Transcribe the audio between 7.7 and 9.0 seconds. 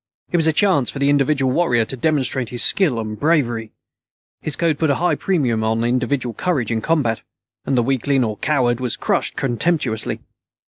the weakling or coward was